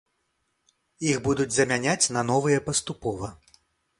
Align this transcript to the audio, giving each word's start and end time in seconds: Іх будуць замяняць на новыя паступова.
Іх 1.09 1.17
будуць 1.27 1.51
замяняць 1.57 2.11
на 2.17 2.21
новыя 2.31 2.65
паступова. 2.69 3.27